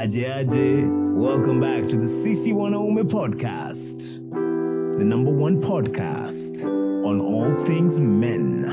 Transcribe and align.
Aje 0.00 0.32
Aje. 0.32 0.88
Welcome 1.14 1.60
back 1.60 1.86
to 1.90 1.96
the 1.98 2.06
CC 2.06 2.54
Wanaume 2.54 3.02
podcast, 3.04 4.20
the 4.96 5.04
number 5.04 5.30
one 5.30 5.60
podcast 5.60 6.64
on 7.04 7.20
all 7.20 7.60
things 7.60 8.00
men. 8.00 8.64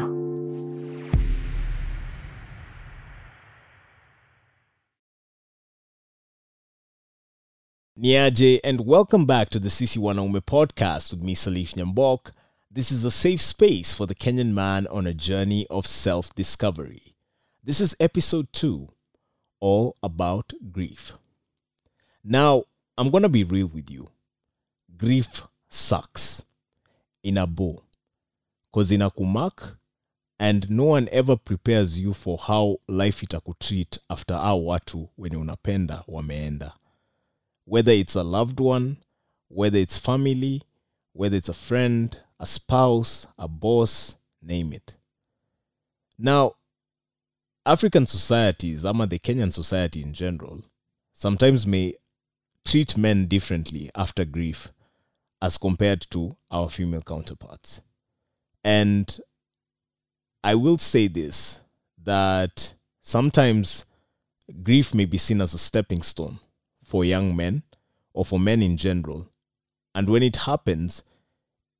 Niaje, 7.99 8.62
and 8.63 8.85
welcome 8.85 9.25
back 9.25 9.49
to 9.49 9.59
the 9.59 9.67
CC 9.67 9.97
Wanaume 9.97 10.39
podcast 10.39 11.12
with 11.12 11.21
me, 11.21 11.35
Salif 11.35 11.73
Nyambok. 11.73 12.31
This 12.71 12.89
is 12.89 13.03
a 13.03 13.12
safe 13.12 13.41
space 13.41 13.94
for 13.94 14.05
the 14.05 14.15
Kenyan 14.15 14.53
man 14.53 14.87
on 14.87 15.05
a 15.05 15.13
journey 15.13 15.67
of 15.69 15.87
self 15.87 16.34
discovery. 16.35 17.17
This 17.62 17.81
is 17.81 17.98
episode 17.99 18.53
two, 18.53 18.88
all 19.59 19.95
about 20.03 20.53
grief. 20.71 21.13
Now, 22.23 22.63
I'm 22.98 23.09
going 23.09 23.23
to 23.23 23.30
be 23.30 23.44
real 23.44 23.68
with 23.73 23.90
you. 23.90 24.08
Grief 24.98 25.44
sucks 25.70 26.44
in 27.23 27.38
a 27.38 27.48
bow 27.48 27.84
because 28.72 28.91
in 28.91 29.02
a 29.02 29.09
kumak, 29.09 29.77
and 30.40 30.70
no 30.70 30.84
one 30.85 31.09
ever 31.12 31.35
prepares 31.35 31.99
you 31.99 32.13
for 32.13 32.38
how 32.38 32.77
life 32.88 33.22
itakutreat 33.26 33.99
after 34.09 34.35
hao 34.35 34.66
watu 34.66 35.09
wenye 35.18 35.38
unapenda 35.38 36.04
wameenda 36.08 36.74
whether 37.68 37.91
it's 37.91 38.16
a 38.16 38.24
loved 38.24 38.60
one, 38.62 38.96
whether 39.49 39.77
it's 39.77 39.98
family, 39.98 40.63
whether 41.13 41.35
it's 41.35 41.49
a 41.49 41.54
friend, 41.54 42.18
a 42.40 42.46
spouse, 42.46 43.27
a 43.38 43.48
boss, 43.48 44.16
name 44.41 44.71
it. 44.71 44.96
Now, 46.18 46.54
African 47.67 48.05
societies, 48.05 48.85
ama 48.85 49.05
the 49.07 49.20
Kenyan 49.20 49.52
society 49.52 50.02
in 50.02 50.13
general, 50.13 50.63
sometimes 51.12 51.67
may 51.67 51.95
treat 52.63 52.95
men 52.95 53.26
differently 53.26 53.91
after 53.93 54.24
grief 54.24 54.71
as 55.41 55.57
compared 55.57 56.07
to 56.12 56.37
our 56.49 56.70
female 56.70 57.01
counterparts. 57.01 57.82
And 58.63 59.20
I 60.46 60.55
will 60.55 60.77
say 60.77 61.09
this 61.09 61.59
that 62.05 62.74
sometimes 63.01 63.85
grief 64.63 64.95
may 64.95 65.03
be 65.03 65.17
seen 65.17 65.41
as 65.41 65.53
a 65.53 65.57
stepping 65.57 66.03
stone 66.03 66.39
for 66.85 67.03
young 67.03 67.35
men 67.35 67.63
or 68.13 68.23
for 68.23 68.39
men 68.39 68.63
in 68.63 68.77
general. 68.77 69.27
And 69.93 70.09
when 70.09 70.23
it 70.23 70.37
happens, 70.37 71.03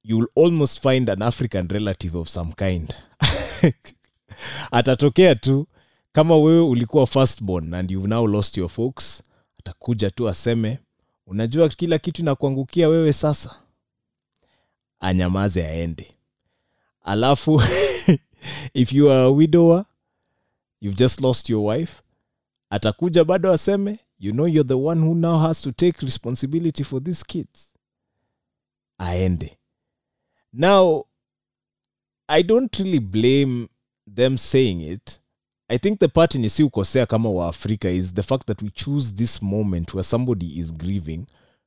you'll 0.04 0.28
almost 0.36 0.82
find 0.82 1.08
an 1.08 1.22
African 1.22 1.70
relative 1.70 2.14
of 2.14 2.28
some 2.28 2.52
kind. 2.52 2.94
Atatokea 4.74 5.42
tu 5.42 5.66
kama 6.18 6.36
wewe 6.38 6.62
ulikuwa 6.62 7.08
firstborn 7.08 7.74
and 7.74 7.92
you've 7.92 8.08
now 8.08 8.28
lost 8.28 8.58
your 8.58 8.70
folks, 8.70 9.24
atakuja 9.60 10.12
tu 10.12 10.30
aseme, 10.30 10.80
unajua 11.28 11.70
kila 11.70 12.00
kitu 12.00 12.22
inakuangukia 12.22 12.90
wewe 12.90 13.14
sasa. 13.14 13.56
Anyamaze 15.00 15.66
aende. 15.68 16.12
Alafu 17.04 17.62
if 18.74 18.94
you 18.94 19.12
are 19.12 19.22
a 19.22 19.30
widower, 19.30 19.86
you've 20.82 20.98
just 20.98 21.22
lost 21.22 21.50
your 21.50 21.76
wife, 21.76 22.02
atakuja 22.70 23.24
bado 23.24 23.52
aseme 23.52 24.00
you 24.20 24.32
know 24.32 24.48
you're 24.48 24.68
the 24.68 24.74
one 24.88 25.02
who 25.02 25.16
now 25.16 25.40
has 25.40 25.62
to 25.62 25.72
take 25.72 26.06
responsibility 26.06 26.84
for 26.84 27.04
these 27.04 27.26
kids 27.28 27.74
aende 28.98 29.58
now 30.54 31.06
i 32.28 32.44
don't 32.44 32.76
really 32.80 33.00
blame 33.00 33.68
them 34.16 34.38
saying 34.38 34.82
it 34.82 35.20
i 35.70 35.78
think 35.78 36.00
the 36.00 36.08
part 36.08 36.36
yenye 36.36 36.50
si 36.50 36.64
ukosea 36.64 37.06
kama 37.06 37.30
waafrika 37.30 37.90
is 37.90 38.14
the 38.14 38.24
fact 38.24 38.48
that 38.48 38.62
we 38.62 38.70
choose 38.70 39.16
this 39.16 39.42
moment 39.42 39.94
where 39.94 40.04
somebody 40.04 40.60
is 40.60 40.74
grieving 40.74 41.26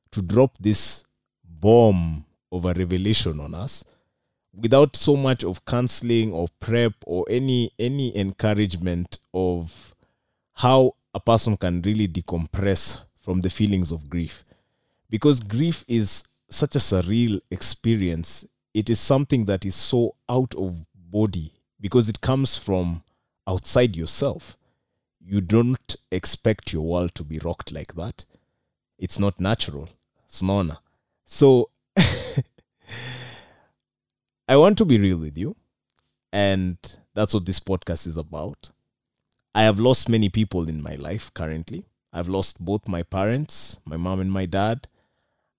to 0.09 0.21
drop 0.21 0.57
this 0.61 1.05
bomb 1.43 2.21
of 2.51 2.65
a 2.65 2.73
revelation 2.73 3.39
on 3.39 3.53
us 3.53 3.85
without 4.63 4.97
so 4.97 5.15
much 5.15 5.43
of 5.43 5.59
counseling 5.65 6.33
or 6.33 6.49
prep 6.59 6.93
or 7.05 7.25
any 7.31 7.71
any 7.79 8.17
encouragement 8.17 9.19
of 9.33 9.95
how 10.53 10.95
a 11.13 11.19
person 11.19 11.57
can 11.57 11.81
really 11.81 12.07
decompress 12.07 12.99
from 13.19 13.41
the 13.41 13.49
feelings 13.49 13.91
of 13.91 14.09
grief. 14.09 14.43
Because 15.09 15.39
grief 15.39 15.85
is 15.87 16.23
such 16.49 16.75
a 16.75 16.79
surreal 16.79 17.39
experience 17.49 18.45
it 18.73 18.89
is 18.89 18.99
something 18.99 19.45
that 19.45 19.65
is 19.65 19.75
so 19.75 20.15
out 20.29 20.53
of 20.55 20.85
body 20.95 21.51
because 21.79 22.09
it 22.09 22.21
comes 22.21 22.57
from 22.57 23.03
outside 23.51 23.95
yourself 23.95 24.57
you 25.31 25.41
don't 25.41 25.95
expect 26.11 26.73
your 26.73 26.85
world 26.93 27.13
to 27.15 27.23
be 27.23 27.39
rocked 27.39 27.71
like 27.71 27.93
that 27.95 28.25
it's 28.97 29.19
not 29.19 29.39
natural 29.39 29.89
snona 30.27 30.77
so 31.25 31.69
i 34.47 34.55
want 34.55 34.77
to 34.77 34.85
be 34.85 34.97
real 34.97 35.17
with 35.17 35.37
you 35.37 35.55
and 36.31 36.77
that's 37.13 37.33
what 37.33 37.45
this 37.45 37.59
podcast 37.59 38.07
is 38.07 38.17
about 38.17 38.71
I 39.53 39.63
have 39.63 39.81
lost 39.81 40.07
many 40.07 40.29
people 40.29 40.69
in 40.69 40.81
my 40.81 40.95
life 40.95 41.33
currently. 41.33 41.85
I've 42.13 42.29
lost 42.29 42.63
both 42.63 42.87
my 42.87 43.03
parents, 43.03 43.79
my 43.83 43.97
mom 43.97 44.21
and 44.21 44.31
my 44.31 44.45
dad. 44.45 44.87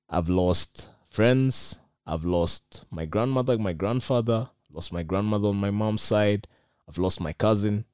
I've 0.09 0.31
lost 0.31 0.89
friends. 1.11 1.79
I've 2.07 2.25
lost 2.25 2.85
my 2.91 3.05
grandmother, 3.05 3.59
my 3.59 3.75
grandfather, 3.75 4.49
lost 4.71 4.93
my 4.93 5.03
grandmother 5.03 5.49
on 5.49 5.57
my 5.57 5.71
mom's 5.71 6.03
side. 6.03 6.49
I've 6.89 6.99
lost 6.99 7.21
my 7.21 7.33
cousin. 7.33 7.85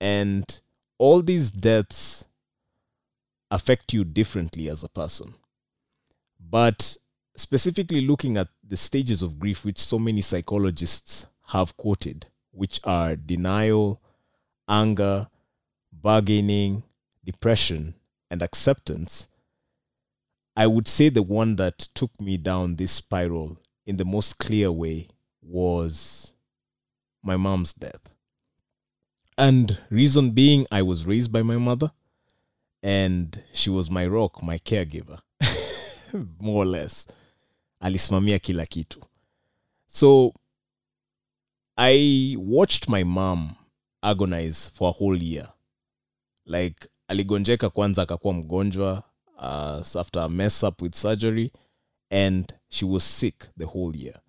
And 0.00 0.60
all 0.98 1.22
these 1.22 1.50
deaths 1.50 2.26
affect 3.50 3.92
you 3.92 4.04
differently 4.04 4.68
as 4.68 4.84
a 4.84 4.88
person. 4.88 5.34
But 6.38 6.96
specifically 7.36 8.00
looking 8.00 8.36
at 8.36 8.48
the 8.66 8.76
stages 8.76 9.22
of 9.22 9.38
grief, 9.38 9.64
which 9.64 9.78
so 9.78 9.98
many 9.98 10.20
psychologists 10.20 11.26
have 11.48 11.76
quoted, 11.76 12.26
which 12.50 12.80
are 12.84 13.16
denial, 13.16 14.00
anger, 14.68 15.28
bargaining, 15.92 16.82
depression, 17.24 17.94
and 18.30 18.42
acceptance, 18.42 19.28
I 20.56 20.66
would 20.66 20.88
say 20.88 21.08
the 21.08 21.22
one 21.22 21.56
that 21.56 21.78
took 21.94 22.18
me 22.20 22.36
down 22.36 22.76
this 22.76 22.92
spiral 22.92 23.58
in 23.84 23.98
the 23.98 24.04
most 24.04 24.38
clear 24.38 24.72
way 24.72 25.08
was 25.42 26.32
my 27.26 27.36
mom's 27.36 27.72
death. 27.72 28.10
And 29.38 29.78
reason 29.90 30.30
being, 30.30 30.66
I 30.70 30.82
was 30.82 31.06
raised 31.06 31.30
by 31.30 31.42
my 31.42 31.56
mother, 31.58 31.90
and 32.82 33.42
she 33.52 33.68
was 33.70 33.90
my 33.90 34.06
rock, 34.06 34.42
my 34.42 34.58
caregiver, 34.58 35.18
more 36.40 36.62
or 36.62 36.66
less. 36.66 37.06
Alisimamia 37.82 38.38
kila 38.38 38.66
kitu. 38.66 39.02
So 39.86 40.32
I 41.76 42.36
watched 42.38 42.88
my 42.88 43.04
mom 43.04 43.56
agonize 44.02 44.68
for 44.74 44.88
a 44.88 44.92
whole 44.92 45.16
year 45.22 45.48
like 46.46 46.88
aligonjeka 47.08 47.70
kwanza 47.70 48.02
akakuwa 48.02 48.34
mgonjwa 48.34 49.02
uh, 49.38 49.96
after 50.00 50.22
a 50.22 50.28
mess 50.28 50.62
up 50.62 50.82
with 50.82 50.94
surgery 50.94 51.52
and 52.10 52.54
she 52.68 52.84
was 52.84 53.18
sick 53.18 53.48
the 53.58 53.64
whole 53.64 53.96
year 53.98 54.20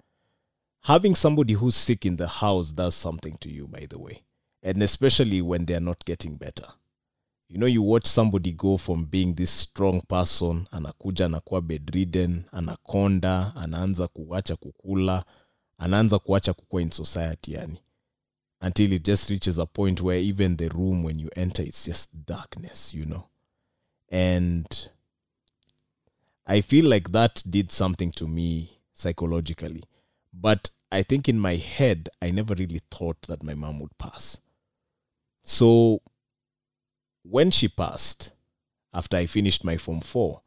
having 0.88 1.16
somebody 1.16 1.54
who's 1.54 1.76
sick 1.76 2.06
in 2.06 2.16
the 2.16 2.28
house 2.28 2.72
does 2.72 2.96
something 2.96 3.38
to 3.42 3.50
you 3.50 3.68
by 3.68 3.86
the 3.90 4.00
way. 4.00 4.24
And 4.64 4.82
especially 4.82 5.42
when 5.42 5.66
they're 5.66 5.82
not 5.82 6.06
getting 6.06 6.38
better. 6.38 6.68
You 7.50 7.58
know 7.58 7.66
you 7.66 7.82
watch 7.82 8.06
somebody 8.06 8.52
go 8.54 8.78
from 8.78 9.06
being 9.06 9.36
this 9.36 9.50
strong 9.50 10.02
person 10.02 10.68
anakuja 10.72 11.26
anakuwa 11.26 11.62
bedridden 11.62 12.44
anakonda 12.52 13.56
anaanza 13.56 14.08
kuacha 14.08 14.56
kukula 14.56 15.26
anaanza 15.78 16.20
kuacha 16.20 16.54
kukua 16.54 16.82
in 16.82 16.92
society 16.92 17.54
yani. 17.54 17.80
Until 18.62 18.94
it 18.94 19.06
just 19.06 19.30
reaches 19.30 19.60
a 19.60 19.66
point 19.66 20.02
where 20.02 20.24
even 20.30 20.58
the 20.58 20.70
room 20.70 21.06
when 21.06 21.20
you 21.20 21.30
enter 21.36 21.66
it's 21.68 21.86
just 21.86 22.10
darkness 22.28 22.94
you 22.94 23.06
know. 23.06 23.24
And 24.12 24.90
i 26.46 26.62
feel 26.62 26.86
like 26.94 27.12
that 27.12 27.44
did 27.46 27.72
something 27.72 28.12
to 28.12 28.28
me 28.28 28.70
psychologically 28.94 29.84
but 30.40 30.70
i 30.92 31.02
think 31.02 31.28
in 31.28 31.40
my 31.40 31.56
head 31.56 32.10
i 32.22 32.30
never 32.30 32.54
really 32.56 32.82
thought 32.92 33.22
that 33.24 33.44
my 33.44 33.54
mom 33.54 33.80
would 33.80 33.98
pass 33.98 34.40
so 35.44 36.00
when 37.24 37.52
she 37.52 37.68
passed 37.68 38.32
after 38.94 39.18
i 39.18 39.26
finished 39.26 39.64
my 39.64 39.78
form 39.78 40.02
4 40.02 40.42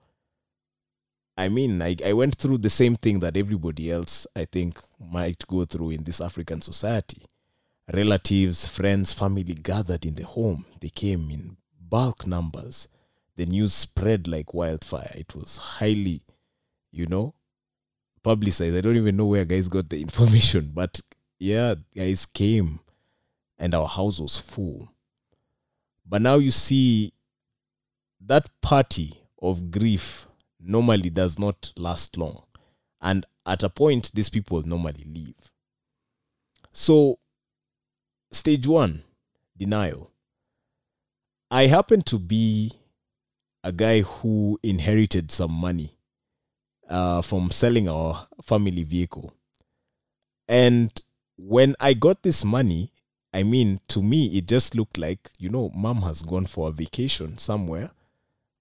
i 1.36 1.48
mean 1.48 1.82
I, 1.82 1.96
I 2.04 2.12
went 2.12 2.36
through 2.36 2.58
the 2.58 2.70
same 2.70 2.96
thing 2.96 3.20
that 3.20 3.36
everybody 3.36 3.90
else 3.90 4.26
i 4.36 4.44
think 4.44 4.80
might 4.98 5.46
go 5.46 5.64
through 5.64 5.90
in 5.90 6.04
this 6.04 6.20
african 6.20 6.60
society 6.60 7.22
relatives, 7.92 8.66
friends, 8.66 9.12
family 9.12 9.42
gathered 9.54 10.04
in 10.04 10.14
the 10.14 10.24
home. 10.24 10.64
They 10.80 10.88
came 10.90 11.30
in 11.30 11.56
bulk 11.80 12.26
numbers. 12.26 12.88
The 13.36 13.46
news 13.46 13.72
spread 13.72 14.28
like 14.28 14.54
wildfire. 14.54 15.12
It 15.14 15.34
was 15.34 15.56
highly, 15.56 16.22
you 16.90 17.06
know, 17.06 17.34
publicized. 18.22 18.76
I 18.76 18.80
don't 18.80 18.96
even 18.96 19.16
know 19.16 19.26
where 19.26 19.44
guys 19.44 19.68
got 19.68 19.88
the 19.88 20.00
information, 20.00 20.70
but 20.74 21.00
yeah, 21.38 21.74
guys 21.96 22.26
came 22.26 22.80
and 23.58 23.74
our 23.74 23.88
house 23.88 24.20
was 24.20 24.38
full. 24.38 24.92
But 26.06 26.22
now 26.22 26.36
you 26.36 26.50
see 26.50 27.12
that 28.20 28.48
party 28.60 29.22
of 29.40 29.70
grief 29.70 30.26
normally 30.58 31.10
does 31.10 31.38
not 31.38 31.72
last 31.76 32.16
long. 32.16 32.42
And 33.00 33.24
at 33.46 33.62
a 33.62 33.70
point, 33.70 34.10
these 34.12 34.28
people 34.28 34.62
normally 34.62 35.04
leave. 35.06 35.34
So, 36.72 37.18
stage 38.30 38.66
one, 38.66 39.02
denial. 39.56 40.10
I 41.50 41.66
happen 41.66 42.02
to 42.02 42.18
be 42.18 42.72
a 43.64 43.72
guy 43.72 44.00
who 44.00 44.58
inherited 44.62 45.30
some 45.30 45.52
money 45.52 45.96
uh, 46.90 47.22
from 47.22 47.50
selling 47.50 47.88
our 47.88 48.26
family 48.42 48.82
vehicle. 48.82 49.32
And 50.48 50.90
when 51.38 51.76
I 51.80 51.94
got 51.94 52.22
this 52.22 52.44
money, 52.44 52.92
I 53.32 53.44
mean, 53.44 53.80
to 53.88 54.02
me, 54.02 54.26
it 54.36 54.48
just 54.48 54.74
looked 54.74 54.98
like, 54.98 55.30
you 55.38 55.48
know, 55.48 55.70
mom 55.74 56.02
has 56.02 56.20
gone 56.22 56.46
for 56.46 56.68
a 56.68 56.72
vacation 56.72 57.38
somewhere 57.38 57.90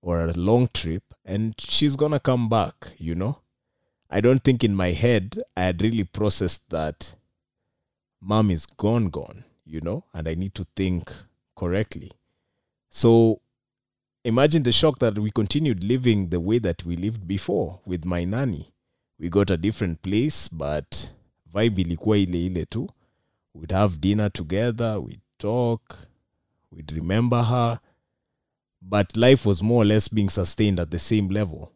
or 0.01 0.21
a 0.21 0.33
long 0.33 0.69
trip 0.73 1.03
and 1.25 1.55
she's 1.57 1.95
gonna 1.95 2.19
come 2.19 2.47
back, 2.47 2.93
you 2.97 3.15
know. 3.15 3.39
I 4.09 4.21
don't 4.21 4.43
think 4.43 4.63
in 4.63 4.75
my 4.75 4.91
head 4.91 5.41
I 5.57 5.63
had 5.63 5.81
really 5.81 6.03
processed 6.03 6.69
that 6.69 7.15
mom 8.21 8.51
is 8.51 8.65
gone, 8.65 9.09
gone, 9.09 9.43
you 9.65 9.81
know, 9.81 10.05
and 10.13 10.27
I 10.27 10.35
need 10.35 10.53
to 10.55 10.65
think 10.75 11.11
correctly. 11.55 12.11
So 12.89 13.41
imagine 14.23 14.63
the 14.63 14.71
shock 14.71 14.99
that 14.99 15.17
we 15.17 15.31
continued 15.31 15.83
living 15.83 16.29
the 16.29 16.39
way 16.39 16.59
that 16.59 16.85
we 16.85 16.95
lived 16.95 17.27
before 17.27 17.79
with 17.85 18.05
my 18.05 18.25
nanny. 18.25 18.71
We 19.19 19.29
got 19.29 19.49
a 19.49 19.57
different 19.57 20.01
place, 20.01 20.49
but 20.49 21.09
vibe 21.53 21.81
ilikuwa 21.81 22.17
ile 22.17 22.45
ile 22.45 22.65
tu. 22.65 22.89
We'd 23.55 23.71
have 23.71 23.97
dinner 23.97 24.29
together, 24.31 24.99
we'd 24.99 25.21
talk, 25.37 26.07
we'd 26.71 26.91
remember 26.91 27.43
her. 27.43 27.79
But 28.81 29.17
life 29.17 29.45
was 29.45 29.61
more 29.61 29.83
or 29.83 29.85
less 29.85 30.07
being 30.13 30.29
sustained 30.29 30.79
at 30.79 30.89
the 30.89 30.99
same 30.99 31.27
level, 31.29 31.71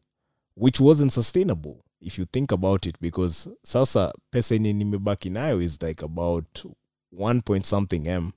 which 0.56 0.80
wasn't 0.80 1.12
sustainable 1.12 1.84
if 2.00 2.18
you 2.18 2.25
think 2.25 2.51
about 2.51 2.86
it, 2.86 2.95
because 3.01 3.50
sasa 3.63 4.13
pesa 4.31 4.56
yenye 4.56 4.74
nimebaki 4.74 5.30
nayo 5.30 5.62
is 5.62 5.81
like 5.81 6.06
about 6.06 6.66
one 7.12 7.42
point 7.42 7.66
something 7.66 8.07
M, 8.07 8.31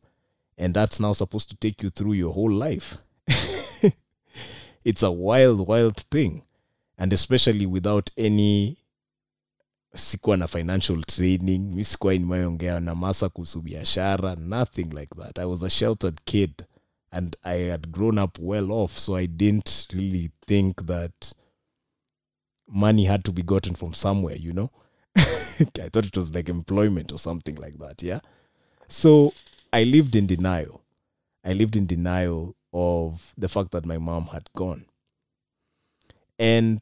and 0.58 0.74
that's 0.74 1.00
now 1.00 1.12
supposed 1.12 1.48
to 1.50 1.56
take 1.56 1.82
you 1.82 1.90
through 1.90 2.14
your 2.14 2.32
whole 2.32 2.52
life. 2.52 2.98
It's 4.86 5.02
a 5.02 5.10
wild, 5.10 5.66
wild 5.66 5.96
thing. 6.10 6.42
And 6.96 7.12
especially 7.12 7.66
without 7.66 8.10
any 8.16 8.78
sikuwa 9.94 10.36
na 10.36 10.46
financial 10.46 11.02
training 11.04 11.58
mi 11.74 11.84
sikuwa 11.84 12.12
nimeongea 12.14 12.80
na 12.80 12.94
masa 12.94 13.28
kuhusu 13.28 13.62
biashara 13.62 14.34
nothing 14.34 14.84
like 14.84 15.14
that. 15.18 15.38
I 15.38 15.44
was 15.44 15.62
a 15.62 15.70
sheltered 15.70 16.20
kid 16.24 16.64
and 17.10 17.36
i 17.42 17.68
had 17.70 17.88
grown 17.88 18.18
up 18.18 18.38
well 18.38 18.72
off 18.72 18.98
so 18.98 19.16
i 19.16 19.26
didn't 19.26 19.86
really 19.92 20.30
think 20.46 20.86
that 20.86 21.34
money 22.66 23.04
had 23.04 23.22
to 23.22 23.32
be 23.32 23.42
gotten 23.42 23.74
from 23.74 23.94
somewhere 23.94 24.36
you 24.36 24.52
know? 24.52 24.70
I 25.16 25.88
thought 25.88 26.06
it 26.06 26.16
was 26.16 26.34
like 26.34 26.48
employment 26.50 27.12
or 27.12 27.18
something 27.18 27.54
like 27.56 27.78
that 27.78 28.02
yeah? 28.02 28.20
So 28.88 29.32
i 29.72 29.84
lived 29.84 30.14
in 30.16 30.26
denial. 30.26 30.80
I 31.44 31.52
lived 31.52 31.76
in 31.76 31.86
denial 31.86 32.55
of 32.78 33.32
the 33.38 33.48
fact 33.48 33.70
that 33.70 33.86
my 33.86 33.96
mom 33.96 34.26
had 34.26 34.50
gone. 34.54 34.84
And 36.38 36.80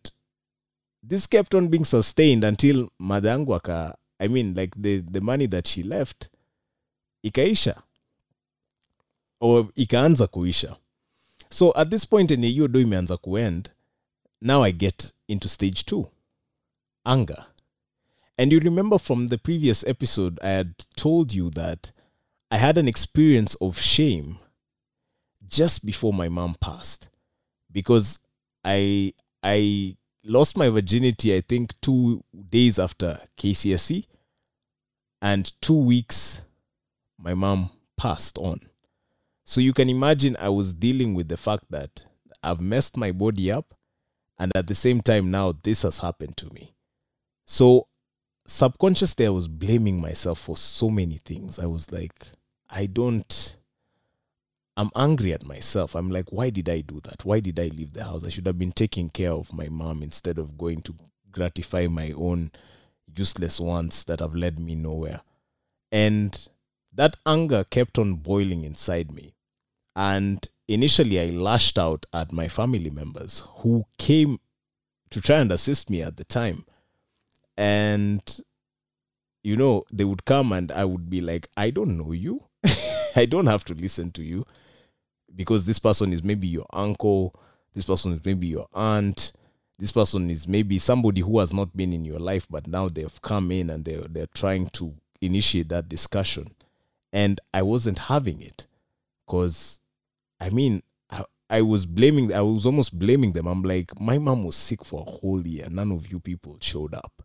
this 1.00 1.28
kept 1.28 1.54
on 1.54 1.68
being 1.68 1.84
sustained 1.84 2.42
until 2.44 2.88
madangu 3.00 3.54
aka 3.54 3.94
i 4.18 4.28
mean 4.28 4.54
like 4.54 4.74
the, 4.76 5.00
the 5.00 5.20
money 5.20 5.46
that 5.46 5.66
she 5.68 5.82
left 5.82 6.28
ikaisha. 7.24 7.82
Or 9.40 9.68
ikaanza 9.76 10.26
kuisha. 10.26 10.76
So 11.50 11.72
at 11.76 11.90
this 11.90 12.06
point 12.06 12.30
enye 12.30 12.48
hiyo 12.48 12.68
do 12.68 12.80
imeanza 12.80 13.16
kuend 13.16 13.70
now 14.40 14.64
i 14.64 14.72
get 14.72 15.12
into 15.28 15.48
stage 15.48 15.84
two 15.84 16.06
anger. 17.04 17.44
And 18.36 18.52
you 18.52 18.58
remember 18.60 18.98
from 18.98 19.28
the 19.28 19.38
previous 19.38 19.84
episode 19.86 20.40
i 20.42 20.48
had 20.48 20.74
told 20.96 21.32
you 21.32 21.50
that 21.50 21.92
i 22.50 22.58
had 22.58 22.78
an 22.78 22.88
experience 22.88 23.56
of 23.60 23.78
shame 23.80 24.34
just 25.48 25.84
before 25.84 26.12
my 26.12 26.28
mom 26.28 26.56
passed 26.60 27.08
because 27.70 28.20
i 28.64 29.12
i 29.42 29.96
lost 30.24 30.56
my 30.56 30.68
virginity 30.68 31.36
i 31.36 31.40
think 31.40 31.78
two 31.80 32.22
days 32.48 32.78
after 32.78 33.20
KCSE 33.38 34.06
and 35.20 35.52
two 35.60 35.78
weeks 35.78 36.42
my 37.18 37.34
mom 37.34 37.70
passed 37.96 38.36
on. 38.38 38.60
So 39.46 39.60
you 39.60 39.72
can 39.72 39.90
imagine 39.90 40.36
i 40.38 40.48
was 40.48 40.74
dealing 40.74 41.14
with 41.14 41.28
the 41.28 41.36
fact 41.36 41.64
that 41.70 42.04
i've 42.42 42.60
messed 42.60 42.96
my 42.96 43.12
body 43.12 43.50
up 43.50 43.74
and 44.38 44.50
at 44.56 44.66
the 44.66 44.74
same 44.74 45.00
time 45.00 45.30
now 45.30 45.52
this 45.62 45.82
has 45.82 45.98
happened 45.98 46.36
to 46.38 46.52
me. 46.54 46.74
So 47.46 47.88
subconsciously 48.46 49.26
i 49.26 49.30
was 49.30 49.48
blaming 49.48 50.00
myself 50.00 50.38
for 50.38 50.56
so 50.56 50.88
many 50.88 51.16
things. 51.18 51.58
I 51.58 51.66
was 51.66 51.92
like 51.92 52.28
i 52.70 52.86
don't 52.86 53.56
I'm 54.76 54.90
angry 54.96 55.32
at 55.32 55.46
myself. 55.46 55.94
I'm 55.94 56.10
like, 56.10 56.32
why 56.32 56.50
did 56.50 56.68
I 56.68 56.80
do 56.80 57.00
that? 57.04 57.24
Why 57.24 57.40
did 57.40 57.60
I 57.60 57.68
leave 57.68 57.92
the 57.92 58.04
house? 58.04 58.24
I 58.24 58.28
should 58.28 58.46
have 58.46 58.58
been 58.58 58.72
taking 58.72 59.08
care 59.08 59.30
of 59.30 59.52
my 59.52 59.68
mom 59.68 60.02
instead 60.02 60.38
of 60.38 60.58
going 60.58 60.82
to 60.82 60.96
gratify 61.30 61.86
my 61.86 62.12
own 62.12 62.50
useless 63.16 63.60
wants 63.60 64.02
that 64.04 64.20
have 64.20 64.34
led 64.34 64.58
me 64.58 64.74
nowhere. 64.74 65.20
And 65.92 66.48
that 66.92 67.16
anger 67.24 67.64
kept 67.64 67.98
on 67.98 68.14
boiling 68.14 68.64
inside 68.64 69.12
me. 69.12 69.34
And 69.94 70.46
initially, 70.66 71.20
I 71.20 71.26
lashed 71.26 71.78
out 71.78 72.06
at 72.12 72.32
my 72.32 72.48
family 72.48 72.90
members 72.90 73.44
who 73.58 73.84
came 73.98 74.40
to 75.10 75.20
try 75.20 75.38
and 75.38 75.52
assist 75.52 75.88
me 75.88 76.02
at 76.02 76.16
the 76.16 76.24
time. 76.24 76.64
And, 77.56 78.22
you 79.44 79.56
know, 79.56 79.84
they 79.92 80.02
would 80.02 80.24
come 80.24 80.50
and 80.50 80.72
I 80.72 80.84
would 80.84 81.08
be 81.08 81.20
like, 81.20 81.48
I 81.56 81.70
don't 81.70 81.96
know 81.96 82.10
you. 82.10 82.40
I 83.16 83.26
don't 83.26 83.46
have 83.46 83.64
to 83.66 83.74
listen 83.74 84.10
to 84.12 84.24
you 84.24 84.44
because 85.34 85.66
this 85.66 85.78
person 85.78 86.12
is 86.12 86.22
maybe 86.22 86.46
your 86.46 86.66
uncle, 86.72 87.34
this 87.74 87.84
person 87.84 88.12
is 88.12 88.20
maybe 88.24 88.46
your 88.46 88.66
aunt, 88.72 89.32
this 89.78 89.90
person 89.90 90.30
is 90.30 90.46
maybe 90.46 90.78
somebody 90.78 91.20
who 91.20 91.38
has 91.40 91.52
not 91.52 91.76
been 91.76 91.92
in 91.92 92.04
your 92.04 92.20
life, 92.20 92.46
but 92.48 92.66
now 92.66 92.88
they've 92.88 93.20
come 93.22 93.50
in 93.50 93.70
and 93.70 93.84
they're, 93.84 94.02
they're 94.02 94.28
trying 94.28 94.68
to 94.70 94.94
initiate 95.20 95.68
that 95.68 95.88
discussion. 95.88 96.54
And 97.12 97.40
I 97.52 97.62
wasn't 97.62 97.98
having 97.98 98.40
it 98.40 98.66
because, 99.26 99.80
I 100.40 100.50
mean, 100.50 100.82
I, 101.10 101.24
I 101.50 101.62
was 101.62 101.86
blaming, 101.86 102.32
I 102.32 102.40
was 102.40 102.66
almost 102.66 102.98
blaming 102.98 103.32
them. 103.32 103.46
I'm 103.46 103.62
like, 103.62 103.98
my 104.00 104.18
mom 104.18 104.44
was 104.44 104.56
sick 104.56 104.84
for 104.84 105.04
a 105.06 105.10
whole 105.10 105.46
year. 105.46 105.66
None 105.70 105.92
of 105.92 106.10
you 106.10 106.20
people 106.20 106.56
showed 106.60 106.94
up. 106.94 107.22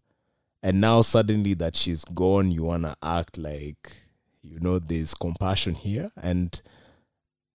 And 0.62 0.82
now 0.82 1.02
suddenly 1.02 1.54
that 1.56 1.76
she's 1.76 2.04
gone, 2.04 2.52
you 2.52 2.64
want 2.64 2.84
to 2.84 2.96
act 3.02 3.38
like, 3.38 3.96
you 4.42 4.60
know, 4.60 4.80
there's 4.80 5.14
compassion 5.14 5.76
here. 5.76 6.12
And 6.22 6.62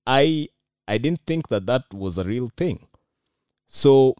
I 0.06 0.48
I 0.86 0.98
didn't 0.98 1.20
think 1.26 1.48
that 1.48 1.66
that 1.66 1.84
was 1.92 2.18
a 2.18 2.24
real 2.24 2.50
thing. 2.56 2.86
So 3.66 4.16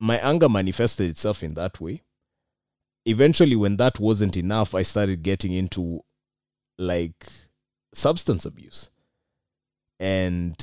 my 0.00 0.18
anger 0.18 0.48
manifested 0.48 1.10
itself 1.10 1.42
in 1.42 1.54
that 1.54 1.80
way. 1.80 2.02
Eventually, 3.06 3.56
when 3.56 3.76
that 3.76 3.98
wasn't 4.00 4.36
enough, 4.36 4.74
I 4.74 4.82
started 4.82 5.22
getting 5.22 5.52
into 5.52 6.02
like 6.78 7.26
substance 7.94 8.44
abuse. 8.44 8.90
And 9.98 10.56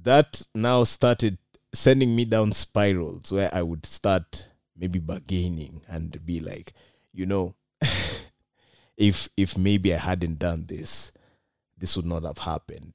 that 0.00 0.42
now 0.54 0.84
started 0.84 1.38
sending 1.74 2.14
me 2.14 2.24
down 2.24 2.52
spirals 2.52 3.32
where 3.32 3.52
I 3.54 3.62
would 3.62 3.86
start 3.86 4.46
maybe 4.76 4.98
bargaining 4.98 5.82
and 5.88 6.24
be 6.24 6.40
like, 6.40 6.72
you 7.12 7.26
know, 7.26 7.54
if 8.96 9.28
if 9.36 9.58
maybe 9.58 9.94
I 9.94 9.98
hadn't 9.98 10.38
done 10.38 10.66
this, 10.66 11.12
this 11.80 11.96
would 11.96 12.06
not 12.06 12.22
have 12.22 12.38
happened. 12.38 12.94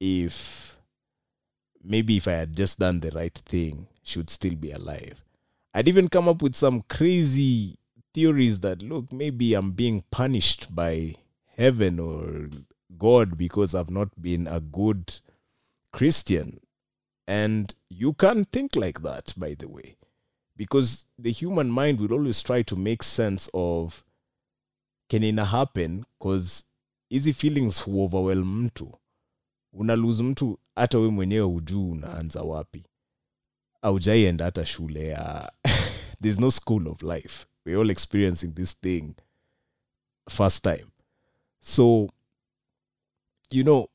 If 0.00 0.78
maybe 1.82 2.16
if 2.16 2.26
I 2.26 2.32
had 2.32 2.56
just 2.56 2.78
done 2.78 3.00
the 3.00 3.10
right 3.10 3.36
thing, 3.46 3.88
she 4.02 4.18
would 4.18 4.30
still 4.30 4.54
be 4.54 4.70
alive. 4.70 5.24
I'd 5.74 5.88
even 5.88 6.08
come 6.08 6.28
up 6.28 6.40
with 6.40 6.54
some 6.54 6.82
crazy 6.82 7.78
theories 8.14 8.60
that 8.60 8.80
look, 8.80 9.12
maybe 9.12 9.54
I'm 9.54 9.72
being 9.72 10.04
punished 10.10 10.74
by 10.74 11.16
heaven 11.56 11.98
or 11.98 12.48
God 12.96 13.36
because 13.36 13.74
I've 13.74 13.90
not 13.90 14.20
been 14.20 14.46
a 14.46 14.60
good 14.60 15.20
Christian. 15.92 16.60
And 17.26 17.74
you 17.88 18.12
can't 18.12 18.50
think 18.50 18.76
like 18.76 19.02
that, 19.02 19.34
by 19.36 19.54
the 19.58 19.68
way, 19.68 19.96
because 20.56 21.06
the 21.18 21.32
human 21.32 21.70
mind 21.70 21.98
will 21.98 22.12
always 22.12 22.42
try 22.42 22.62
to 22.62 22.76
make 22.76 23.02
sense 23.02 23.48
of 23.54 24.04
can 25.08 25.22
it 25.22 25.38
happen 25.38 26.06
because 26.18 26.64
hizi 27.14 27.32
feelings 27.32 27.84
huoverwhelm 27.84 28.62
mtu 28.62 28.92
una 29.72 29.96
lose 29.96 30.22
mtu 30.22 30.58
hata 30.74 30.98
we 30.98 31.08
mwenyewe 31.08 31.46
hujuu 31.46 31.90
unaanza 31.90 32.42
wapi 32.42 32.84
aujaienda 33.82 34.44
hata 34.44 34.66
shule 34.66 35.08
ya 35.08 35.52
there's 36.22 36.38
no 36.38 36.50
school 36.50 36.88
of 36.88 37.02
life 37.02 37.46
we're 37.66 37.80
all 37.80 37.90
experiencing 37.90 38.48
this 38.48 38.80
thing 38.80 39.14
first 40.30 40.62
time 40.62 40.86
so 41.60 42.08
you 43.50 43.62
know 43.62 43.86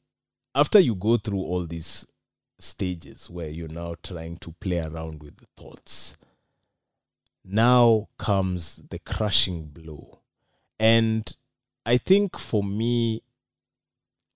after 0.54 0.82
you 0.82 0.96
go 0.96 1.18
through 1.18 1.56
all 1.56 1.68
these 1.68 2.08
stages 2.60 3.30
where 3.30 3.50
you're 3.50 3.74
now 3.74 3.96
trying 3.96 4.38
to 4.38 4.52
play 4.60 4.80
around 4.80 5.24
with 5.24 5.38
the 5.38 5.46
thoughts. 5.56 6.18
Now 7.46 8.08
comes 8.18 8.82
the 8.90 9.00
crushing 9.00 9.66
blow. 9.74 10.20
And 10.80 11.36
I 11.90 11.98
think 11.98 12.38
for 12.38 12.64
me, 12.64 13.24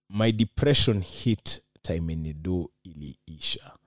my 0.10 0.31
depression 0.31 1.01
hit 1.01 1.62
time 1.83 2.10
yenye 2.10 2.33
do 2.33 2.72
iliisha 2.83 3.77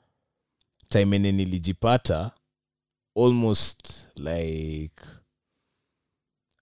time 0.89 1.17
yenye 1.17 1.33
nilijipata 1.33 2.33
almost 3.17 4.09
like 4.17 5.03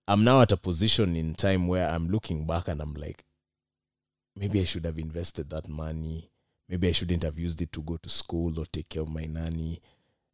i'm 0.06 0.24
now 0.24 0.40
at 0.40 0.52
a 0.52 0.56
position 0.56 1.16
in 1.16 1.34
time 1.34 1.68
where 1.68 1.96
i'm 1.96 2.08
looking 2.10 2.46
back 2.46 2.68
and 2.68 2.80
i'm 2.80 2.94
like 2.94 3.24
maybe 4.36 4.60
i 4.60 4.64
should 4.64 4.86
have 4.86 5.00
invested 5.00 5.50
that 5.50 5.68
money. 5.68 6.30
Maybe 6.68 6.88
i 6.88 6.92
shouldn't 6.92 7.22
have 7.22 7.38
used 7.38 7.60
it 7.60 7.72
to 7.72 7.82
go 7.82 7.96
to 7.96 8.08
school 8.08 8.58
or 8.58 8.66
take 8.66 8.88
care 8.88 9.02
of 9.02 9.08
my 9.08 9.26
nanny. 9.26 9.80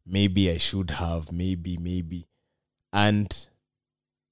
Maybe 0.05 0.49
i 0.51 0.57
should 0.57 0.91
have 0.91 1.31
maybe 1.31 1.77
maybe. 1.77 2.27
And 2.93 3.47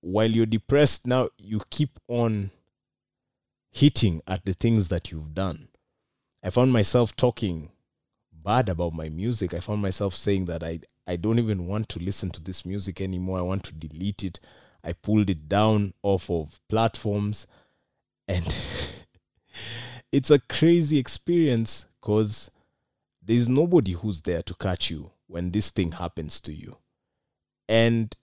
while 0.01 0.29
you're 0.29 0.45
depressed 0.45 1.05
now 1.05 1.29
you 1.37 1.61
keep 1.69 1.99
on 2.07 2.51
hitting 3.71 4.21
at 4.27 4.45
the 4.45 4.53
things 4.53 4.89
that 4.89 5.11
you've 5.11 5.33
done. 5.33 5.67
I 6.43 6.49
found 6.49 6.71
myself 6.71 7.15
talking 7.15 7.69
bad 8.31 8.69
about 8.69 8.93
my 8.93 9.09
music. 9.09 9.53
I 9.53 9.59
found 9.59 9.81
myself 9.81 10.15
saying 10.15 10.45
that 10.45 10.63
i 10.63 10.79
i 11.07 11.15
don't 11.15 11.39
even 11.39 11.67
want 11.67 11.89
to 11.89 11.99
listen 11.99 12.29
to 12.31 12.41
this 12.41 12.65
music 12.65 13.01
anymore. 13.01 13.39
I 13.39 13.43
want 13.43 13.63
to 13.65 13.73
delete 13.73 14.23
it. 14.23 14.39
I 14.83 14.93
pulled 14.93 15.29
it 15.29 15.49
down 15.49 15.93
off 16.03 16.29
of 16.29 16.59
platforms. 16.69 17.47
And 18.27 18.55
it's 20.11 20.31
a 20.31 20.39
crazy 20.39 20.97
experience 20.97 21.85
because 21.99 22.49
there's 23.21 23.49
nobody 23.49 23.91
who's 23.93 24.21
there 24.21 24.41
to 24.43 24.53
catch 24.55 24.89
you 24.89 25.11
when 25.27 25.51
this 25.51 25.69
thing 25.69 25.91
happens 25.93 26.39
to 26.41 26.53
you. 26.53 26.77
And 27.67 28.15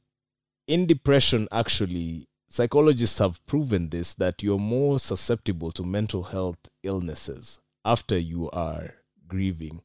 in 0.66 0.87
depression 0.87 1.49
actually 1.52 2.28
psychologists 2.49 3.18
have 3.18 3.44
proven 3.46 3.88
this 3.88 4.14
that 4.14 4.42
you're 4.42 4.58
more 4.58 4.99
susceptible 4.99 5.70
to 5.73 5.82
mental 5.82 6.25
health 6.25 6.68
illnesses 6.82 7.61
after 7.85 8.16
you 8.18 8.50
are 8.50 8.94
grieving 9.28 9.80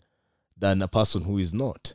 than 0.57 0.81
a 0.81 0.88
person 0.88 1.23
who 1.23 1.38
is 1.38 1.53
not 1.53 1.93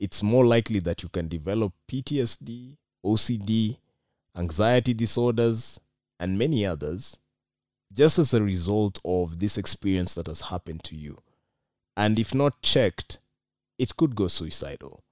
it's 0.00 0.22
more 0.22 0.46
likely 0.46 0.80
that 0.80 1.02
you 1.02 1.10
can 1.10 1.28
develop 1.28 1.74
PTSD, 1.86 2.78
OCD, 3.04 3.76
anxiety 4.34 4.94
disorders, 4.94 5.78
and 6.18 6.38
many 6.38 6.64
others 6.64 7.20
just 7.92 8.18
as 8.18 8.32
a 8.32 8.42
result 8.42 8.98
of 9.04 9.40
this 9.40 9.58
experience 9.58 10.14
that 10.14 10.26
has 10.26 10.40
happened 10.42 10.82
to 10.84 10.96
you. 10.96 11.18
And 11.98 12.18
if 12.18 12.34
not 12.34 12.62
checked, 12.62 13.18
it 13.78 13.96
could 13.96 14.16
go 14.16 14.28
suicidal. 14.28 15.02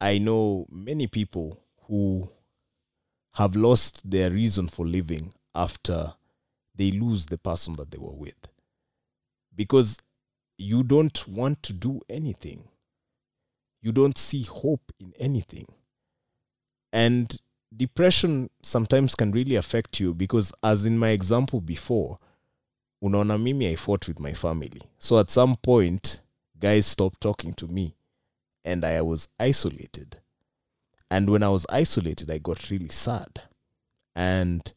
I 0.00 0.18
know 0.18 0.66
many 0.70 1.08
people 1.08 1.61
who 1.88 2.30
have 3.34 3.56
lost 3.56 4.08
their 4.10 4.30
reason 4.30 4.68
for 4.68 4.86
living 4.86 5.32
after 5.54 6.14
they 6.74 6.90
lose 6.90 7.26
the 7.26 7.38
person 7.38 7.74
that 7.74 7.90
they 7.90 7.98
were 7.98 8.14
with. 8.14 8.48
Because 9.54 9.98
you 10.58 10.82
don't 10.82 11.26
want 11.28 11.62
to 11.64 11.72
do 11.72 12.00
anything, 12.08 12.68
you 13.82 13.92
don't 13.92 14.16
see 14.16 14.42
hope 14.42 14.92
in 14.98 15.12
anything. 15.18 15.66
And 16.92 17.38
depression 17.74 18.50
sometimes 18.62 19.14
can 19.14 19.32
really 19.32 19.56
affect 19.56 19.98
you 19.98 20.14
because, 20.14 20.52
as 20.62 20.84
in 20.84 20.98
my 20.98 21.10
example 21.10 21.60
before, 21.60 22.18
unaona 23.02 23.38
mimi 23.38 23.68
I 23.68 23.76
fought 23.76 24.08
with 24.08 24.20
my 24.20 24.32
family. 24.32 24.82
So 24.98 25.18
at 25.18 25.30
some 25.30 25.56
point, 25.56 26.20
guys 26.58 26.86
stopped 26.86 27.20
talking 27.20 27.52
to 27.54 27.66
me 27.66 27.96
and 28.64 28.84
I 28.84 29.00
was 29.02 29.28
isolated. 29.40 30.21
And 31.12 31.28
when 31.28 31.42
I 31.42 31.50
was 31.50 31.66
isolated, 31.68 32.30
I 32.30 32.38
got 32.38 32.70
really 32.70 32.88
sad. 32.88 33.42
And 34.16 34.72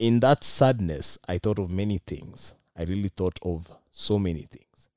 in 0.00 0.18
that 0.18 0.42
sadness, 0.42 1.20
I 1.28 1.38
thought 1.38 1.60
of 1.60 1.70
many 1.70 1.98
things. 1.98 2.56
I 2.76 2.82
really 2.82 3.08
thought 3.08 3.38
of 3.42 3.70
so 3.92 4.18
many 4.18 4.42
things. 4.42 4.88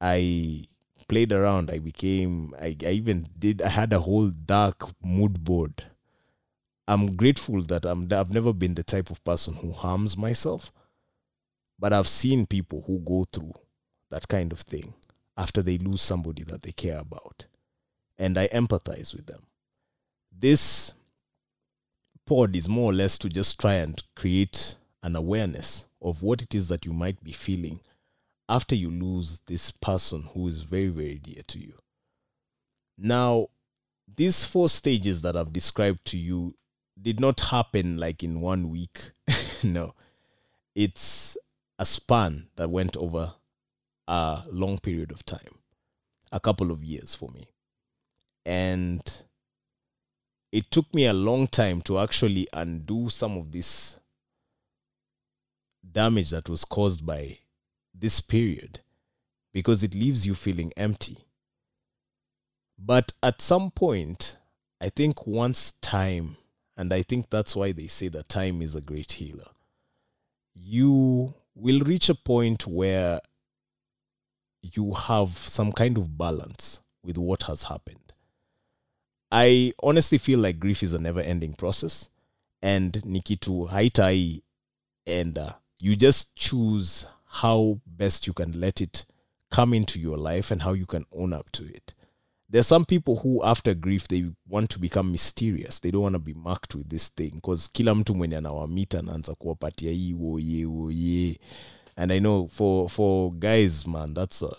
I 0.00 0.66
played 1.06 1.30
around. 1.30 1.70
I 1.70 1.78
became, 1.78 2.52
I, 2.60 2.76
I 2.84 2.90
even 2.90 3.28
did, 3.38 3.62
I 3.62 3.68
had 3.68 3.92
a 3.92 4.00
whole 4.00 4.26
dark 4.26 4.88
mood 5.04 5.44
board. 5.44 5.84
I'm 6.88 7.14
grateful 7.14 7.62
that 7.62 7.84
I'm, 7.84 8.08
I've 8.10 8.32
never 8.32 8.52
been 8.52 8.74
the 8.74 8.82
type 8.82 9.08
of 9.08 9.22
person 9.22 9.54
who 9.54 9.70
harms 9.70 10.16
myself, 10.16 10.72
but 11.78 11.92
I've 11.92 12.08
seen 12.08 12.44
people 12.44 12.82
who 12.88 12.98
go 12.98 13.24
through 13.32 13.52
that 14.10 14.26
kind 14.26 14.50
of 14.50 14.58
thing 14.58 14.94
after 15.36 15.62
they 15.62 15.78
lose 15.78 16.02
somebody 16.02 16.42
that 16.42 16.62
they 16.62 16.72
care 16.72 16.98
about. 16.98 17.46
And 18.20 18.38
I 18.38 18.46
empathize 18.48 19.16
with 19.16 19.26
them. 19.26 19.46
This 20.30 20.94
pod 22.26 22.54
is 22.54 22.68
more 22.68 22.92
or 22.92 22.94
less 22.94 23.18
to 23.18 23.28
just 23.28 23.58
try 23.58 23.74
and 23.74 24.00
create 24.14 24.76
an 25.02 25.16
awareness 25.16 25.86
of 26.00 26.22
what 26.22 26.40
it 26.42 26.54
is 26.54 26.68
that 26.68 26.86
you 26.86 26.92
might 26.92 27.24
be 27.24 27.32
feeling 27.32 27.80
after 28.48 28.74
you 28.74 28.90
lose 28.90 29.40
this 29.46 29.70
person 29.70 30.28
who 30.34 30.46
is 30.46 30.62
very, 30.62 30.88
very 30.88 31.18
dear 31.18 31.42
to 31.46 31.58
you. 31.58 31.74
Now, 32.98 33.48
these 34.16 34.44
four 34.44 34.68
stages 34.68 35.22
that 35.22 35.36
I've 35.36 35.52
described 35.52 36.04
to 36.06 36.18
you 36.18 36.54
did 37.00 37.20
not 37.20 37.40
happen 37.40 37.96
like 37.96 38.22
in 38.22 38.40
one 38.40 38.68
week. 38.68 39.12
no, 39.62 39.94
it's 40.74 41.36
a 41.78 41.86
span 41.86 42.48
that 42.56 42.70
went 42.70 42.96
over 42.96 43.34
a 44.06 44.42
long 44.50 44.78
period 44.78 45.10
of 45.10 45.24
time, 45.24 45.58
a 46.30 46.40
couple 46.40 46.70
of 46.70 46.84
years 46.84 47.14
for 47.14 47.30
me. 47.30 47.48
And 48.44 49.02
it 50.52 50.70
took 50.70 50.92
me 50.94 51.06
a 51.06 51.12
long 51.12 51.46
time 51.46 51.82
to 51.82 51.98
actually 51.98 52.48
undo 52.52 53.08
some 53.08 53.36
of 53.36 53.52
this 53.52 53.98
damage 55.92 56.30
that 56.30 56.48
was 56.48 56.64
caused 56.64 57.04
by 57.04 57.38
this 57.94 58.20
period 58.20 58.80
because 59.52 59.82
it 59.82 59.94
leaves 59.94 60.26
you 60.26 60.34
feeling 60.34 60.72
empty. 60.76 61.18
But 62.78 63.12
at 63.22 63.40
some 63.40 63.70
point, 63.70 64.36
I 64.80 64.88
think 64.88 65.26
once 65.26 65.72
time, 65.82 66.36
and 66.76 66.92
I 66.92 67.02
think 67.02 67.28
that's 67.28 67.54
why 67.54 67.72
they 67.72 67.86
say 67.86 68.08
that 68.08 68.28
time 68.28 68.62
is 68.62 68.74
a 68.74 68.80
great 68.80 69.12
healer, 69.12 69.48
you 70.54 71.34
will 71.54 71.80
reach 71.80 72.08
a 72.08 72.14
point 72.14 72.66
where 72.66 73.20
you 74.62 74.94
have 74.94 75.36
some 75.36 75.72
kind 75.72 75.98
of 75.98 76.16
balance 76.16 76.80
with 77.04 77.18
what 77.18 77.44
has 77.44 77.64
happened. 77.64 78.09
I 79.30 79.72
honestly 79.82 80.18
feel 80.18 80.40
like 80.40 80.58
grief 80.58 80.82
is 80.82 80.92
a 80.94 80.98
never 80.98 81.20
ending 81.20 81.54
process, 81.54 82.08
and 82.62 82.92
Nikitu 82.92 83.68
haitai 83.68 84.42
enda. 85.06 85.46
Uh, 85.48 85.52
you 85.78 85.96
just 85.96 86.34
choose 86.36 87.06
how 87.26 87.80
best 87.86 88.26
you 88.26 88.32
can 88.32 88.58
let 88.60 88.80
it 88.80 89.04
come 89.50 89.72
into 89.72 89.98
your 90.00 90.18
life 90.18 90.50
and 90.50 90.62
how 90.62 90.72
you 90.72 90.86
can 90.86 91.04
own 91.12 91.32
up 91.32 91.50
to 91.52 91.64
it. 91.64 91.94
There's 92.48 92.66
some 92.66 92.84
people 92.84 93.16
who 93.16 93.42
after 93.44 93.74
grief 93.74 94.08
they 94.08 94.24
want 94.48 94.70
to 94.70 94.78
become 94.80 95.12
mysterious. 95.12 95.78
They 95.78 95.90
don't 95.90 96.02
want 96.02 96.14
to 96.16 96.18
be 96.18 96.34
marked 96.34 96.74
with 96.74 96.88
this 96.88 97.08
thing 97.08 97.30
because 97.34 97.68
kila 97.72 97.94
mtu 97.94 98.14
mwenye 98.14 98.36
anawamita 98.36 98.98
anaanza 98.98 99.34
kuwapatia 99.34 99.92
hii 99.92 100.12
woye 100.12 100.64
woye. 100.66 101.40
And 101.96 102.12
I 102.12 102.18
know 102.18 102.48
for 102.48 102.88
for 102.88 103.30
guys 103.32 103.86
man 103.86 104.14
that's 104.14 104.42
a, 104.42 104.56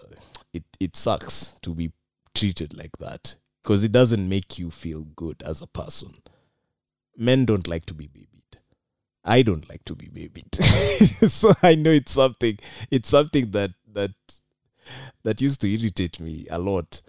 it 0.54 0.64
it 0.80 0.96
sucks 0.96 1.56
to 1.62 1.74
be 1.74 1.92
treated 2.34 2.74
like 2.74 2.98
that 3.00 3.36
because 3.62 3.84
it 3.84 3.92
doesn't 3.92 4.28
make 4.28 4.58
you 4.58 4.72
feel 4.72 5.04
good 5.16 5.42
as 5.46 5.62
a 5.62 5.68
person. 5.68 6.14
Men 7.18 7.46
don't 7.46 7.68
like 7.68 7.86
to 7.88 7.94
be 7.94 8.08
babied. 8.08 8.28
I 9.24 9.44
don't 9.44 9.70
like 9.70 9.86
to 9.86 9.96
be 9.96 10.08
babied. 10.08 10.56
so 11.30 11.54
I 11.62 11.76
know 11.76 11.92
it's 11.92 12.14
something 12.14 12.58
it's 12.90 13.10
something 13.10 13.52
that 13.52 13.72
that 13.94 14.12
that 15.24 15.42
used 15.42 15.62
to 15.62 15.72
irritate 15.72 16.20
me 16.20 16.48
a 16.50 16.58
lot. 16.58 17.02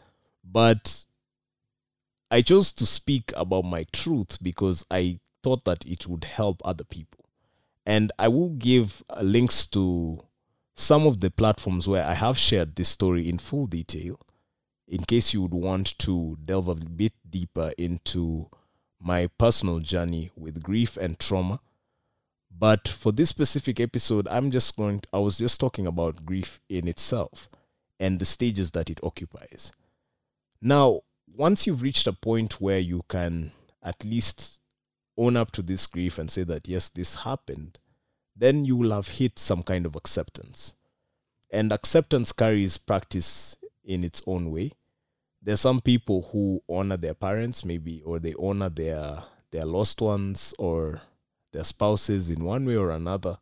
But 0.45 1.07
I 2.31 2.43
chose 2.43 2.73
to 2.75 2.87
speak 2.87 3.33
about 3.37 3.65
my 3.65 3.87
truth 3.93 4.39
because 4.43 4.85
I 4.91 5.21
thought 5.43 5.65
that 5.65 5.85
it 5.87 6.07
would 6.07 6.25
help 6.25 6.61
other 6.65 6.85
people. 6.85 7.25
And 7.87 8.13
I 8.19 8.29
will 8.29 8.51
give 8.51 9.03
uh, 9.11 9.23
links 9.23 9.67
to 9.69 10.21
some 10.75 11.07
of 11.07 11.21
the 11.21 11.31
platforms 11.31 11.89
where 11.89 12.05
I 12.05 12.15
have 12.15 12.39
shared 12.39 12.77
this 12.77 12.89
story 12.89 13.29
in 13.29 13.39
full 13.39 13.67
detail 13.67 14.21
in 14.93 15.05
case 15.05 15.33
you 15.33 15.41
would 15.41 15.55
want 15.55 15.99
to 15.99 16.37
delve 16.45 16.69
a 16.69 16.75
bit 16.75 17.15
deeper 17.29 17.73
into 17.79 18.51
my 19.01 19.27
personal 19.39 19.81
journey 19.81 20.31
with 20.37 20.63
grief 20.63 20.99
and 20.99 21.19
trauma. 21.19 21.61
But 22.51 22.87
for 22.87 23.11
this 23.11 23.31
specific 23.31 23.81
episode, 23.81 24.29
I'm 24.29 24.51
just 24.51 24.77
going 24.77 25.01
to, 25.01 25.09
I 25.15 25.19
was 25.19 25.39
just 25.39 25.59
talking 25.59 25.87
about 25.87 26.27
grief 26.27 26.61
in 26.69 26.87
itself 26.87 27.49
and 27.99 28.19
the 28.19 28.27
stages 28.27 28.73
that 28.73 28.91
it 28.91 29.01
occupies. 29.03 29.73
Now, 30.61 31.01
once 31.27 31.67
you've 31.67 31.81
reached 31.81 32.07
a 32.07 32.13
point 32.13 32.61
where 32.61 32.79
you 32.79 33.03
can 33.09 33.53
at 33.83 34.05
least 34.05 34.61
own 35.17 35.39
up 35.39 35.53
to 35.53 35.63
this 35.63 35.87
grief 35.87 36.19
and 36.19 36.31
say 36.31 36.45
that, 36.45 36.69
yes, 36.69 36.91
this 36.91 37.15
happened, 37.25 37.79
then 38.37 38.67
you 38.67 38.77
will 38.77 38.93
have 38.93 39.09
hit 39.09 39.39
some 39.39 39.63
kind 39.63 39.87
of 39.87 39.97
acceptance. 39.97 40.75
and 41.53 41.71
acceptance 41.73 42.33
carries 42.33 42.79
practice 42.79 43.57
in 43.85 44.03
its 44.05 44.23
own 44.27 44.51
way. 44.51 44.73
There's 45.43 45.61
some 45.61 45.81
people 45.81 46.29
who 46.31 46.63
honor 46.69 46.97
their 46.97 47.15
parents, 47.15 47.65
maybe, 47.65 48.03
or 48.05 48.19
they 48.19 48.35
honor 48.39 48.69
their 48.69 49.23
their 49.51 49.65
lost 49.65 50.01
ones 50.01 50.55
or 50.59 51.03
their 51.53 51.65
spouses 51.65 52.31
in 52.31 52.45
one 52.45 52.65
way 52.65 52.77
or 52.77 52.91
another 52.91 53.37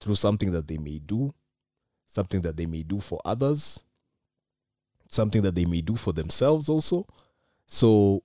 through 0.00 0.14
something 0.14 0.52
that 0.52 0.68
they 0.68 0.78
may 0.78 0.98
do, 0.98 1.34
something 2.06 2.40
that 2.42 2.56
they 2.56 2.66
may 2.66 2.82
do 2.82 3.00
for 3.00 3.20
others, 3.24 3.84
something 5.08 5.42
that 5.42 5.54
they 5.54 5.66
may 5.66 5.80
do 5.80 5.96
for 5.96 6.12
themselves 6.12 6.68
also. 6.68 7.06
So 7.66 8.22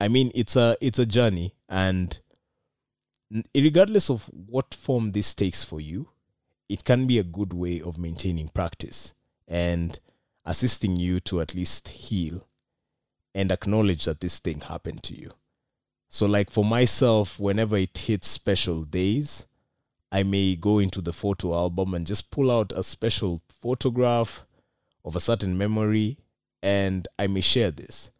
I 0.00 0.08
mean 0.08 0.30
it's 0.34 0.56
a 0.56 0.76
it's 0.80 0.98
a 0.98 1.06
journey 1.06 1.54
and 1.68 2.18
regardless 3.54 4.10
of 4.10 4.28
what 4.32 4.74
form 4.74 5.12
this 5.12 5.34
takes 5.34 5.62
for 5.62 5.80
you, 5.80 6.08
it 6.68 6.84
can 6.84 7.06
be 7.06 7.18
a 7.18 7.24
good 7.24 7.52
way 7.52 7.80
of 7.80 7.96
maintaining 7.96 8.48
practice 8.48 9.14
and 9.48 9.98
assisting 10.44 10.96
you 10.96 11.20
to 11.20 11.40
at 11.40 11.54
least 11.54 11.88
heal 11.88 12.46
and 13.34 13.50
acknowledge 13.50 14.04
that 14.04 14.20
this 14.20 14.38
thing 14.38 14.60
happened 14.60 15.02
to 15.04 15.18
you. 15.18 15.30
So, 16.08 16.26
like 16.26 16.50
for 16.50 16.64
myself, 16.64 17.40
whenever 17.40 17.76
it 17.76 17.96
hits 17.96 18.28
special 18.28 18.82
days, 18.82 19.46
I 20.10 20.22
may 20.24 20.56
go 20.56 20.78
into 20.78 21.00
the 21.00 21.12
photo 21.12 21.54
album 21.54 21.94
and 21.94 22.06
just 22.06 22.30
pull 22.30 22.50
out 22.50 22.72
a 22.72 22.82
special 22.82 23.40
photograph 23.48 24.44
of 25.04 25.16
a 25.16 25.20
certain 25.20 25.56
memory 25.56 26.18
and 26.62 27.08
I 27.18 27.26
may 27.28 27.40
share 27.40 27.70
this. 27.70 28.10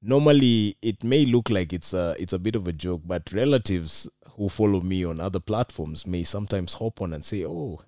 Normally, 0.00 0.76
it 0.80 1.04
may 1.04 1.24
look 1.24 1.50
like 1.50 1.72
it's 1.72 1.92
a 1.92 2.16
it's 2.18 2.32
a 2.32 2.38
bit 2.38 2.56
of 2.56 2.66
a 2.66 2.72
joke, 2.72 3.02
but 3.04 3.32
relatives 3.32 4.08
who 4.36 4.48
follow 4.48 4.80
me 4.80 5.04
on 5.04 5.20
other 5.20 5.40
platforms 5.40 6.06
may 6.06 6.22
sometimes 6.22 6.74
hop 6.74 7.02
on 7.02 7.12
and 7.12 7.24
say, 7.24 7.44
"Oh, 7.44 7.80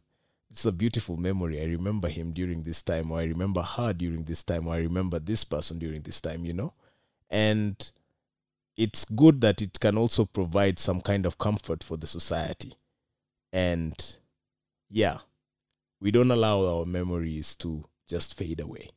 it's 0.50 0.64
a 0.64 0.73
beautiful 0.73 1.16
memory. 1.16 1.61
I 1.61 1.66
remember 1.66 2.09
him 2.09 2.33
during 2.33 2.62
this 2.62 2.83
time, 2.83 3.11
or 3.12 3.21
I 3.21 3.25
remember 3.25 3.62
her 3.62 3.92
during 3.92 4.25
this 4.25 4.42
time, 4.42 4.66
or 4.66 4.75
I 4.75 4.78
remember 4.78 5.19
this 5.19 5.45
person 5.45 5.78
during 5.78 6.02
this 6.02 6.21
time." 6.21 6.45
You 6.45 6.52
know, 6.52 6.75
and 7.28 7.90
it's 8.76 9.04
good 9.04 9.40
that 9.42 9.62
it 9.62 9.78
can 9.80 9.97
also 9.97 10.25
provide 10.25 10.78
some 10.78 11.00
kind 11.00 11.26
of 11.26 11.38
comfort 11.38 11.85
for 11.85 11.97
the 11.97 12.07
society, 12.07 12.75
and 13.52 14.16
yeah, 14.88 15.19
we 16.00 16.11
don't 16.11 16.30
allow 16.30 16.64
our 16.64 16.87
memories 16.87 17.54
to 17.57 17.85
just 18.09 18.35
fade 18.35 18.61
away. 18.61 18.90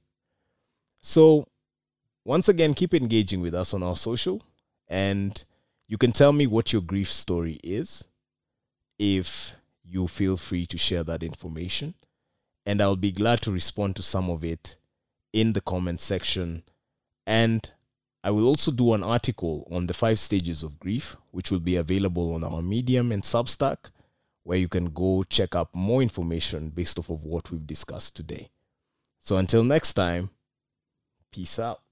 So, 1.02 1.48
once 2.26 2.48
again, 2.48 2.74
keep 2.74 2.94
engaging 2.94 3.42
with 3.42 3.54
us 3.54 3.74
on 3.74 3.84
our 3.84 3.96
social 3.96 4.42
and 4.88 5.44
you 5.88 5.98
can 5.98 6.12
tell 6.12 6.32
me 6.32 6.48
what 6.48 6.72
your 6.72 6.82
grief 6.82 7.12
story 7.12 7.60
is 7.64 8.08
if 8.98 9.56
you 9.84 10.08
feel 10.08 10.38
free 10.38 10.66
to 10.68 10.78
share 10.78 11.04
that 11.04 11.24
information. 11.24 11.94
And 12.66 12.82
I'll 12.82 12.96
be 12.96 13.12
glad 13.12 13.42
to 13.42 13.52
respond 13.52 13.96
to 13.98 14.02
some 14.02 14.30
of 14.30 14.44
it 14.44 14.78
in 15.34 15.54
the 15.54 15.62
comment 15.62 16.00
section. 16.00 16.64
And 17.28 17.70
I 18.24 18.32
will 18.32 18.48
also 18.48 18.72
do 18.72 18.94
an 18.94 19.04
article 19.04 19.68
on 19.70 19.88
the 19.88 19.94
five 19.94 20.18
stages 20.18 20.64
of 20.64 20.80
grief, 20.80 21.18
which 21.32 21.52
will 21.52 21.60
be 21.60 21.76
available 21.76 22.34
on 22.34 22.44
our 22.44 22.62
Medium 22.62 23.12
and 23.12 23.24
Substack, 23.24 23.92
where 24.44 24.58
you 24.58 24.70
can 24.70 24.86
go 24.86 25.24
check 25.24 25.56
up 25.56 25.76
more 25.76 26.02
information 26.02 26.70
based 26.70 26.98
off 26.98 27.10
of 27.10 27.24
what 27.24 27.52
we've 27.52 27.68
discussed 27.68 28.16
today. 28.16 28.50
So 29.20 29.38
until 29.38 29.64
next 29.64 29.94
time, 29.94 30.30
peace 31.32 31.60
out. 31.60 31.83